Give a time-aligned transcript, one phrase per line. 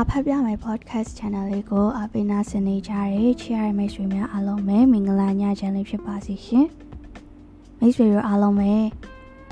[0.00, 6.66] စာဖတ်ပြမယ် podcast channel လေးကိုအပိနာစနေကြတဲ့ချီရမိတ်ဆွေများအားလုံးပဲမင်္ဂလာညချမ်းလေးဖြစ်ပါစေရှင်
[7.78, 8.72] မိတ်ဆွေတို့အားလုံးပဲ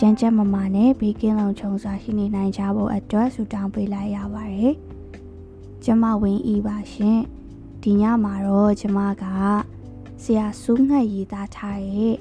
[0.01, 4.75] ကြမ်းကြမ်းမမာနဲ့ဘေးကင်းလုံခြုံစွာရှိနေနိုင်ကြဖို့အတွက်ဆုတောင်းပေးလိုက်ရပါတယ်
[5.85, 7.19] ကျမဝင်းဤပါရှင်
[7.83, 9.25] ဒီညမှာတော့ကျမက
[10.23, 12.17] ဆရာစူးငှက်ရည်သားထားတဲ့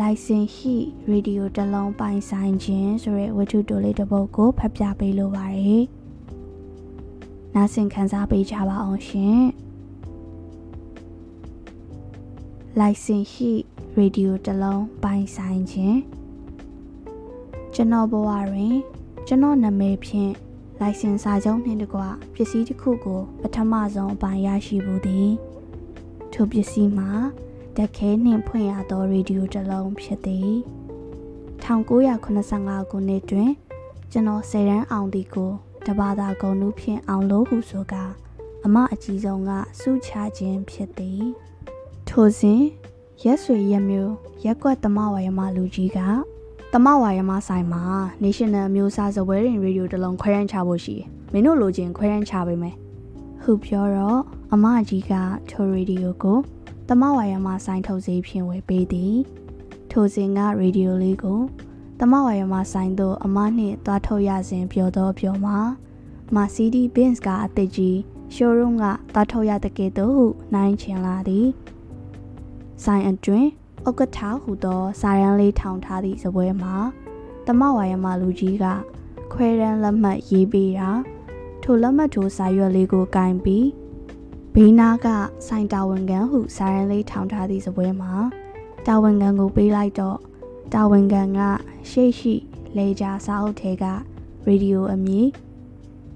[0.00, 0.74] လိုင်စင်ရှိ
[1.08, 5.84] ရေဒီယိုတစ်လုံးပိုင်ဆိုင်ခြင်းဆိုတဲ့ဝတ္ထုတိုလေးတစ်ပုဒ်ကိုဖတ်ပြပေးလိုပါတယ်။
[7.54, 9.42] နားဆင်ခံစားပေးကြပါအောင်ရှင်
[12.80, 13.50] လိုင်စင်ရှိ
[13.94, 15.98] ရေဒီယိုတစ်လုံးပိုင်ဆိုင်ခြင်း
[17.74, 18.76] ကျွန်တော်ဘဝတွင်
[19.26, 20.32] ကျွန်တော်နာမည်ဖြင့်
[20.80, 22.00] လိုင်စင်စာချုပ်နှင့်တကွ
[22.34, 25.30] ပစ္စည်းတစ်ခုကို ပထမဆုံးအပိုင်းရရှိမှုသည်
[26.32, 27.10] ထိုပစ္စည်းမှာ
[27.76, 30.52] တခဲနှင့်ဖွင့်ရသောရေဒီယိုတစ်လုံးဖြစ်သည်
[31.64, 33.50] 1985ခုနှစ်တွင်
[34.12, 35.52] ကျွန်တော်ဆယ်တန်းအောင်သည်ကို
[35.86, 38.04] တဘာသာဂုံနုဖြင့်အောင်လို့ဟုဆိုကာ
[38.64, 41.24] အမအကြီးဆုံးကစုချခြင်းဖြစ်သည်
[42.08, 42.62] ထိုစဉ်
[43.24, 45.98] ရက်ဆွေရက်မျိုးရက်ကွက်တမဝါယမလူကြီးက
[46.72, 47.82] တမဝါယမဆိုင်မှာ
[48.22, 50.96] National မျိုးစားစပွဲရင်ရေဒီယိုတစ်လုံးခွဲရန်ချဖို့ရှိ
[51.32, 52.76] မင်းတို့လိုချင်ခွဲရန်ချပေးမယ်
[53.42, 54.20] ဟုပြောတော့
[54.52, 55.12] အမကြီးက
[55.50, 56.38] ထိုရေဒီယိုကို
[56.88, 59.16] တမဝါယမဆိုင်ထုတ်စေဖြင့်ဝယ်ပေးသည်
[59.90, 61.40] ထိုစဉ်ကရေဒီယိုလေးကို
[62.00, 65.58] တမဝါယမဆိုင်သို့အမနှင့်သွားထုတ်ရစဉ်ပြောသောပြောမှာ
[66.34, 67.96] Mercedes Benz ကအသစ်ကြီး
[68.34, 71.46] showroom ကသွားထုတ်ရတဲ့ကဲ့သို့ဟုနိုင်ချင်လာသည်
[72.84, 73.46] ဆိုင်အတွင်
[73.88, 76.74] ဥက္ကဋ္ဌဟူသောစာရန်လေးထောင်ထားသည့်စပွဲမှာ
[77.46, 78.64] တမဝါယမလူကြီးက
[79.32, 80.90] ခွဲရန်လက်မှတ်ရေးပေးတာ
[81.62, 83.66] ထိုလက်မှတ်ထိုစာရွက်လေးကိုကင်ပြီး
[84.54, 85.06] ဘေးနားက
[85.46, 88.12] ဆိုင်တာဝန်ခံဟုစာရန်လေးထောင်ထားသည့်စပွဲမှာ
[88.86, 90.18] တာဝန်ခံကိုပေးလိုက်တော့
[90.74, 91.40] တာဝန်ခံက
[91.90, 92.34] ရှေ့ရှိ
[92.76, 93.84] လေကြာစာအုပ်ထဲက
[94.44, 95.26] ရေဒီယိုအမည်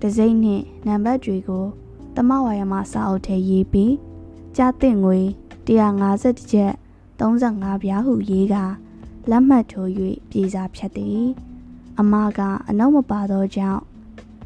[0.00, 1.66] တစိမ့်နှင့်နံပါတ်တွေကို
[2.16, 3.94] တမဝါယမစာအုပ်ထဲရေးပြီး
[4.56, 5.19] ကြားတင်ငွေ
[5.66, 6.72] 150ကျပ်
[7.20, 8.56] 35ပြားဟုရေးက
[9.31, 9.88] လက်မှတ်ထိုး၍
[10.31, 11.22] ပြည်စာဖြတ်သည်
[11.98, 13.82] အမကအနောက်မပါသောကြောင့်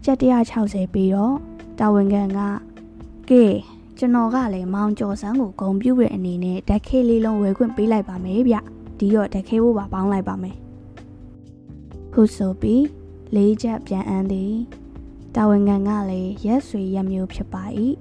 [0.05, 1.37] ကျပ်160ပြီးတော့
[1.79, 2.41] တာဝန်ခံက
[3.31, 3.45] ကဲ
[3.99, 8.57] ကျွန်တော်ကလည်းမောင်ကျော်စန်းကိုဂုံပြူတဲ့အနေနဲ့ဓာတ်ခဲလေးလုံးဝယ်ခွင့်ပေးလိုက်ပါမယ်ဗျ
[8.99, 10.62] ဒီတော့ဓာတ်ခဲဖို့ပါပေါင်းလိုက်ပါမယ်
[12.13, 12.85] ခုဆိုပြီး
[13.35, 14.55] လေးချက်ပြန်အန်းသည်
[15.35, 17.65] တာဝန်ခံကလည်းရက်ဆွေရက်မျိုးဖြစ်ပါ၏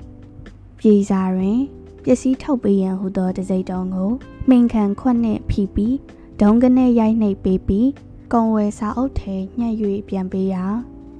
[0.79, 1.59] ပြည်စာတွင်
[2.03, 4.11] ပစ္စည်းထုတ်ပေးရန်ဟူသောတစိမ့်တုံးကို
[4.49, 5.95] မှင်ခံခွက်နှင့်ဖြီးပြီး
[6.41, 7.89] ဒုံကနေရိုက်နှိပ်ပေးပြီး
[8.33, 9.75] ကုံဝယ်စာအုပ်ထဲညှက်၍
[10.09, 10.65] ပြန်ပေးရာ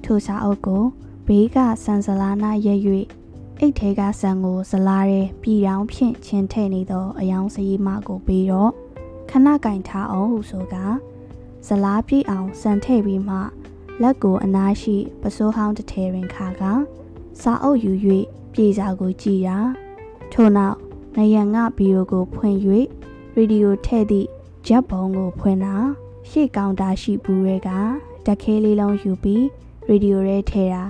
[0.04, 0.84] ထိုစာအုပ်ကို
[1.26, 2.80] ဘေးကဆန်စလာနာရက်၍
[3.60, 8.72] အိတ်ထဲကဆန်ကိုဇလာရဲပြည်တောင်ဖြင့်ချင်းထဲ့နေသောအယောင်စည်းမကိုပေးတော့
[9.30, 10.76] ခဏကင်ထားအောင်ဟုဆိုက
[11.66, 13.36] ဇလားပြည့်အောင်စံထည့်ပြီးမှ
[14.02, 16.62] လက်ကိုအနားရှိပစိုးဟောင်းတစ်ထည်တွင်ခါက
[17.40, 17.92] စာအုပ်ယူ၍
[18.52, 19.58] ပြေစာကိုကြည်ရာ
[20.32, 20.76] ထို့နောက်
[21.16, 22.56] နယံကဗီဒီယိုကိုဖွင့်၍
[23.34, 24.28] ရေဒီယိုထည့်သည့်
[24.66, 25.74] ဂျက်ဘုံကိုဖွင့်တာ
[26.28, 27.70] ရှေ့ကောင်တာရှိဘူးတွေက
[28.26, 29.44] တခဲလေးလုံးယူပြီး
[29.88, 30.84] ရေဒီယိုထဲထည့်တာ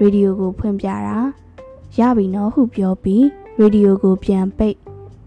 [0.00, 1.18] ရေဒီယိုကိုဖွင့်ပြတာ
[1.98, 3.24] ရပြီနော်ဟုပြောပြီး
[3.58, 4.76] ရေဒီယိုကိုပြန်ပိတ်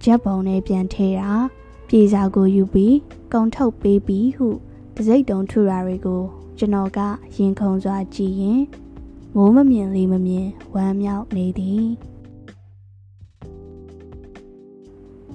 [0.04, 1.32] ဂျက်ဘုံနဲ့ပြန်ထည့်တာ
[1.88, 2.96] ပြေစာကိုယူပြီး
[3.34, 4.48] ကုံထုတ်ပေးပြီးဟု
[4.96, 6.22] တစိမ့်တုံထူရာတွေကို
[6.58, 7.00] ကျွန်တော်က
[7.36, 8.62] ရင်ခုန်စွာကြည်ရင်
[9.36, 11.86] မိုးမမြင်လေးမမြင်ဝမ်းမြောက်နေသည်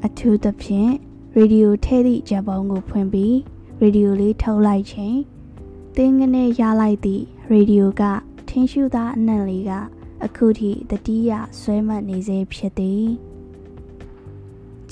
[0.04, 0.92] အထူးသဖြင့်
[1.36, 3.36] ရေဒီယိုထဲသည့်ဂျပုံကိုဖွင့်ပြီး
[3.80, 5.16] ရေဒီယိုလေးထုတ်လိုက်ချိန်
[5.96, 8.02] တင်းငနဲ့ရလိုက်သည့်ရေဒီယိုက
[8.48, 9.72] ထင်းရှူသားအနံ့လေးက
[10.24, 11.30] အခုထိတတိယ
[11.60, 13.06] ဆွဲမှတ်နေစေဖြစ်သည်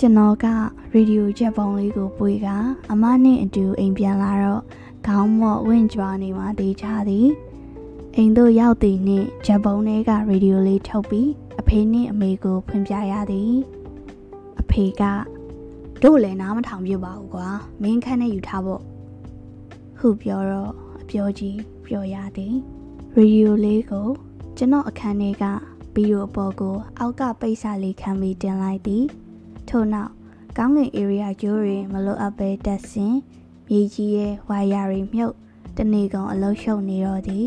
[0.01, 0.47] ကျွန်တော်က
[0.93, 2.49] ရေဒီယိုချက်ပုံလေးကိုပွေက
[2.93, 4.63] အမနဲ့အတူအိမ်ပြန်လာတော့
[5.07, 7.29] ခေါင်းမော့ဝင့်ကြွားနေမှတေးချသည်
[8.17, 11.29] အိမ်တို့ရောက်သည်နှင့်ဂျပုံထဲကရေဒီယိုလေးထုတ်ပြီး
[11.61, 13.53] အဖေနှင့်အမေကိုဖွင့်ပြရသည်
[14.61, 15.03] အဖေက
[16.03, 17.49] တို့လည်းနားမထောင်ပြပါဘူးကွာ
[17.83, 18.83] မင်းခန့်နဲ့ယူထားဖို့
[19.99, 22.55] ဟုပြောတော့အပြောကြီးပြောရသည်
[23.17, 24.09] ရေဒီယိုလေးကို
[24.57, 25.45] ကျွန်တော်အခန်းထဲက
[25.95, 29.05] ဗီဒီယိုအပေါ်ကိုအောက်ကပိတ်စာလေးခံပြီးတင်လိုက်သည်
[29.71, 30.13] ထို့နောက်
[30.57, 33.15] ကောင်းကင် area ကျိုးတွေမလိုအပ်ပဲတက်ဆင်
[33.69, 35.35] မြေကြီးရဲ့ဝါယာတွေမြုပ်
[35.77, 37.47] တနေကုန်အလုံးရှုံနေတော့သည်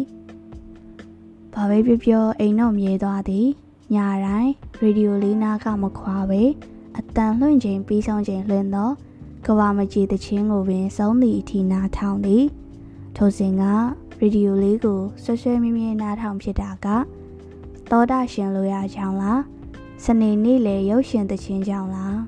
[1.54, 3.48] ဘာပဲပြောပြောအိမ်တော့မြေသွားသည်
[3.96, 6.42] ညတိုင်းရေဒီယိုလေးနားကမခွာပဲ
[6.98, 8.94] အတန်လွှင့်ချိန်ပြီးဆုံးချိန်လွှင့်တော့
[9.46, 12.46] ကဘာမကြီးတချင်းကိုပင်ဆုံးသည့်အထိနားထောင်သည်
[13.16, 13.64] ထိုစဉ်က
[14.20, 16.88] ရေဒီယိုလေးကိုဆွဆွဲမြဲမြဲနားထောင်ဖြစ်တာက
[17.90, 19.40] သောတာရှင်လိုရချောင်းလား
[20.04, 22.20] စနေနေ့လေရုပ်ရှင်တချင်းကြောင့်လား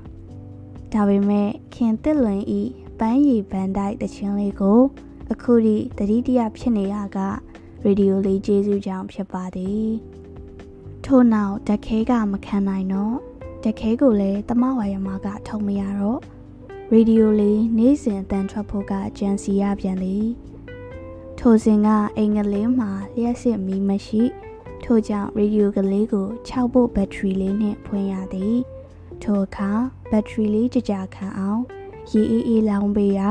[0.92, 2.60] ဒါပေမဲ့ခင်တစ်လွင်ဤ
[2.98, 4.80] ပန်းရည်ဘန်တိုက်တခြင်းလေးကို
[5.30, 7.18] အခုထိတတိတရဖြစ်နေရက
[7.84, 9.88] ရေဒီယိုလေးကျေးဇူးကြောင့်ဖြစ်ပါသည်
[11.04, 13.16] ထို့နောက်တခဲကမခံနိုင်တော့
[13.64, 16.20] တခဲကိုလည်းတမဝါယမကထုံမရတော့
[16.92, 20.26] ရေဒီယိုလေးနေ့စဉ်အတန်ထွက်ဖို့ကကြံစီရပြန်သည်
[21.38, 24.22] ထိုစဉ်ကအင်္ဂလိပ်မှာလျှက်စစ်မီမရှိ
[24.84, 28.56] ထို့ကြောင့်ရေဒီယိုကလေးကို6ဖို့ဘက်ထရီလေးနဲ့ဖွင့်ရသည်
[29.22, 29.70] ထိုအခါ
[30.10, 31.62] ဘက်ထရီလေးကြကြခံအောင်
[32.10, 33.30] ရေအေးအေးလောင်းပေးရာ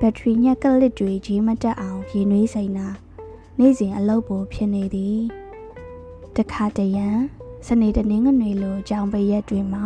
[0.00, 2.88] ဘက်ထရီညက်ကလစ်တွေကြီးမတက်အောင်ရေနွေးစိန်တာ
[3.58, 5.18] နေ့စဉ်အလုပ်ပိုဖြစ်နေသည်
[6.36, 7.08] တခါတရံ
[7.66, 9.84] စနေတနင်္ဂနွေလိုကြောင်ပရက်တွေမှာ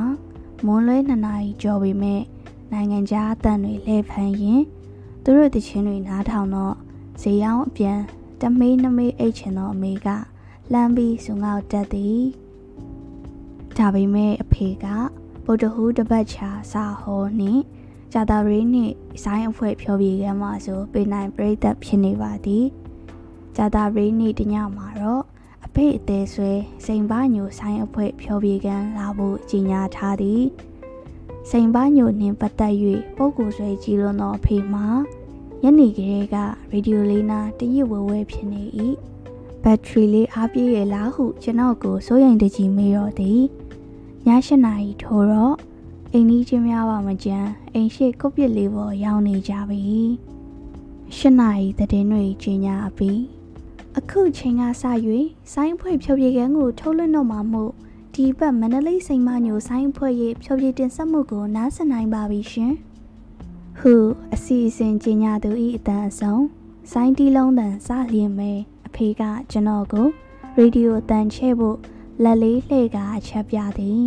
[0.64, 2.22] မွန်းလွဲနှစ်နာရီကျော်ပေမဲ့
[2.72, 4.62] နိုင်ငံခြားအတန်တွေလဲဖန်ရင်
[5.22, 6.74] သူတို့တချင်းတွေနားထောင်တော့
[7.20, 8.00] ဈေးရောင်းအပြန်
[8.40, 10.08] တမေးနှမေးအိတ်ချင်တော့အမေက
[10.72, 12.20] လှမ်းပြီးစုံငေါတက်သည်
[13.78, 14.86] ဒါပေမဲ့အဖေက
[15.44, 17.62] ဗုဒ္ဓဟူးတပတ်ချာစာဟောနှင့်
[18.12, 22.64] ဂျာတာရီနှင့်ဆိုင်းအဖွဲ့ဖြောပြခဲ့မှဆိုပေနိုင်ပြိသက်ဖြစ်နေပါသည်
[23.56, 25.22] ဂျာတာရီနှင့်တညမှာတော့
[25.66, 26.52] အဖေအသေးဆွဲ
[26.84, 30.42] စိန်ပါညိုဆိုင်အဖွဲ့ဖြောပြကန်လာဖို့ကြီးညာထားသည်
[31.50, 32.74] စိန်ပါညိုနှင့်ပတ်သက်၍
[33.16, 34.86] ပုဂ္ဂိုလ်ဆွဲကြီးလွန်သောအဖေမှာ
[35.62, 36.36] ညနေကလေးက
[36.72, 38.62] ရေဒီယိုလေးနာတရစ်ဝဲဝဲဖြစ်နေ၏
[39.68, 43.40] ဘက်ထရီလေးအားပြည့်ရလားဟုကျွန်တော်ကိုစိုးရိမ်တကြီးမေးတော့သည်
[44.26, 45.54] ည၈နာရီထိုးတော့
[46.12, 49.82] အိမ်ကြီးချင်းများပါမကြမ်းအိမ်ရှိကုတ်ပစ်လေးပေါ်ရောက်နေကြပြီ
[51.18, 53.20] ၈နာရီတည်င်းတွေကျင်းညာပြီး
[53.98, 54.82] အခုချိန်ကစ၍
[55.52, 57.72] ဆိုင်းဖွဲ့ဖြောပြေကန်းကိုထုတ်လွှင့်တော့မှာမို့
[58.14, 62.72] ဒီဘက်မန္တလေးစိန်မညိုဆိုင်းဖွဲ့ရဲ့ဖြောပြေတင်ဆက်မှုကိုနားဆင်နိုင်ပါပြီရှင်
[63.78, 63.94] ဟု
[64.34, 66.44] အစီအစဉ်ကျင်းညာသူဤအတန်အဆုံး
[66.92, 70.06] ဆိုင်းတီလုံးတန်စလျင်မဲအ ဖေကကျွန်တော်ကို
[70.56, 71.78] ရေဒီယိုတန်ချဲ့ဖို့
[72.22, 74.04] လက်လေးလှည့်ကအချက်ပြသည်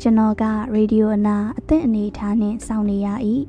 [0.00, 0.44] ကျွန်တော်က
[0.74, 3.08] ရေဒီယိုအနာအသက်အနေထားနှင့်စောင့်နေရ၏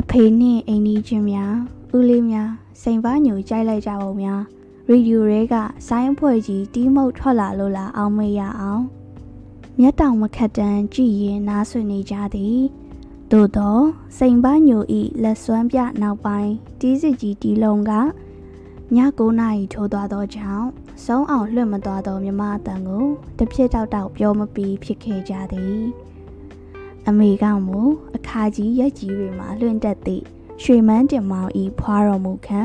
[0.00, 1.54] အဖေနှင့်အိမ်ကြီးချင်းများ
[1.96, 2.50] ဦးလေးများ
[2.82, 4.42] စိန်ပါညိုကြိုက်လိုက်ကြပုံများ
[4.88, 5.54] ရေဒီယိုရဲက
[5.88, 8.84] ဆိုင်းအဖွဲ့ကြီးတီးမုတ်ထွက်လာလို့လားအောင်မေးရအောင်
[9.80, 12.60] မျက်တောင်မခတ်တန်းကြည်ရင်နားဆွနေကြသည်
[13.30, 13.84] သို့တော့
[14.18, 17.92] စိန်ပါညိုဤလက်စွမ်းပြနောက်ပိုင်းတီးစစ်ကြီးတီးလုံးက
[18.96, 20.68] ည9နာရီထိုးသွားသောကြောင့်
[21.04, 23.06] စုံအောင်လွှတ်မသွားသောမြမအတန်ကို
[23.38, 25.80] တပြစ်တောက်တောက်ပြောမပြီးဖြစ်ခဲ့ကြသည်
[27.08, 27.80] အမေကမူ
[28.16, 30.24] အခါကြီးရက်ကြီးတွေမှာလွှင့်တက်သည့်
[30.62, 32.60] ရွှေမန်းတင်မောင်ဤဖွာတော်မူခံ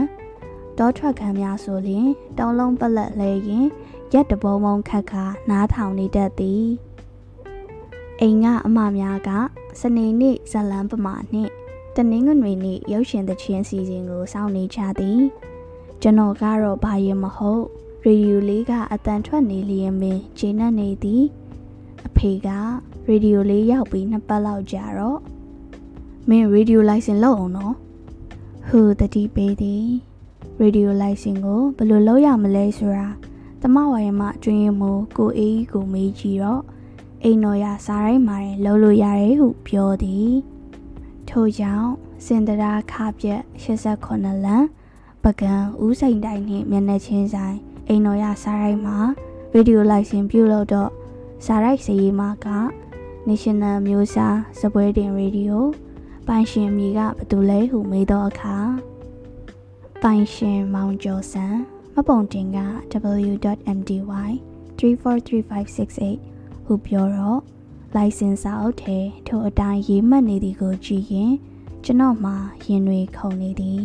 [0.77, 3.65] တောထွက်ခံများဆိုလျင်တောင်းလုံးပလက်လဲရင်
[4.13, 6.65] ရက်တပုံမုံခတ်ခါနားထောင်နေတတ်သည်
[8.21, 9.29] အိမ်ကအမများက
[9.79, 11.51] စနေနေ့ဇလန်းပမာနှင့်
[11.95, 15.21] တနင်္ဂနွေနေ့ရုပ်ရှင်သချင်းစီစဉ်ကိုစောင့်နေကြသည်
[16.05, 17.63] ကျွန်တော်ကတော့ဘာရင်မဟုတ်
[18.03, 21.23] ရေဒီယိုလေးကအတန်ထွက်နေလျင်ပင်ခြေနှက်နေသည်
[22.07, 22.49] အဖေက
[23.07, 25.19] ရေဒီယိုလေးရောက်ပြီးနှစ်ပတ်လောက်ကြာတော့
[26.29, 27.75] မင်းရေဒီယိုလိုင်စင်လုပ်အောင်နော်
[28.67, 29.85] ဟူတတိပေးသည်
[30.59, 33.07] ရေဒီယိုလိုင်စင်ကိုဘယ်လိုလုပ်ရမလဲဆိုတာ
[33.61, 36.61] တမဝါရမအတွင်းမူကိုအေးကိုမေးကြည့်တော့
[37.23, 40.31] အိမ်တော်ရစားရိုင်းမာတယ်လုံးလို့ရတယ်ဟုပြောသည်
[41.29, 41.89] ထို့ကြောင့်
[42.25, 44.67] စင်တရာခပြက်89လမ်း
[45.23, 45.53] ပကံ
[45.83, 48.97] ဦးစိန်တိုင်းနှင့်မျက်နှာချင်းဆိုင်အိမ်တော်ရစားရိုက်မှာ
[49.53, 50.91] ရေဒီယိုလိုက်စင်ပြုလုပ်တော့
[51.45, 52.47] စားရိုက်စရေးမှာက
[53.27, 55.65] National မျိုးစားစပွဲတင်ရေဒီယို
[56.27, 58.57] ပိုင်ရှင်မြေကဘသူလဲဟုမေးတော့အခါ
[60.01, 61.45] ပိုင်ရှင်မောင်ကျော်စံ
[61.93, 62.59] မပုံတင်က
[63.31, 63.97] w.mdy
[64.79, 67.39] 343568 ဟုပြောတော့
[67.95, 68.97] license စာအုပ်ထဲ
[69.27, 71.33] ထိုအတိုင်းရေးမှတ်နေသည်ကိုကြည့်ရင်
[71.83, 72.31] ကျွန်တော်မှ
[72.65, 73.83] ရင်တွေခုန်နေသည်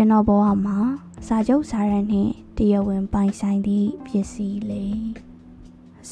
[0.00, 0.78] ကျွန်တော်ဘဝမှာ
[1.26, 5.02] စာချုပ်စာရန်နှင့်တရားဝင်ပိုင်ဆိုင်သည့်ပစ္စည်းလေး